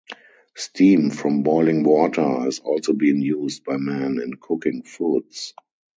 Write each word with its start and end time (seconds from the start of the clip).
Steam 0.55 1.11
from 1.11 1.43
boiling 1.43 1.83
water 1.83 2.23
has 2.27 2.57
also 2.57 2.91
been 2.93 3.21
used 3.21 3.63
by 3.63 3.77
man 3.77 4.19
in 4.19 4.33
cooking 4.33 4.81
foods. 4.81 5.53